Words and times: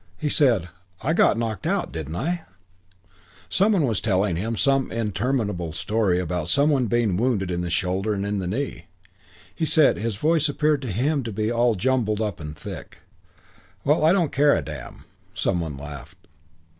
He 0.17 0.29
said, 0.29 0.69
"I 1.03 1.13
got 1.13 1.37
knocked 1.37 1.67
out, 1.67 1.91
didn't 1.91 2.15
I?"... 2.15 2.45
Some 3.49 3.73
one 3.73 3.85
was 3.85 4.01
telling 4.01 4.35
him 4.35 4.55
some 4.57 4.91
interminable 4.91 5.71
story 5.73 6.19
about 6.19 6.47
some 6.49 6.71
one 6.71 6.87
being 6.87 7.17
wounded 7.17 7.51
in 7.51 7.61
the 7.61 7.69
shoulder 7.69 8.11
and 8.11 8.25
in 8.25 8.39
the 8.39 8.47
knee. 8.47 8.87
He 9.53 9.63
said, 9.63 9.97
and 9.97 10.03
his 10.03 10.15
voice 10.15 10.49
appeared 10.49 10.81
to 10.81 10.91
him 10.91 11.21
to 11.21 11.31
be 11.31 11.51
all 11.51 11.75
jumbled 11.75 12.19
up 12.19 12.39
and 12.39 12.57
thick, 12.57 12.97
"Well, 13.83 14.03
I 14.03 14.11
don't 14.11 14.31
care 14.31 14.55
a 14.55 14.63
damn."... 14.63 15.05
Some 15.35 15.59
one 15.59 15.77
laughed. 15.77 16.27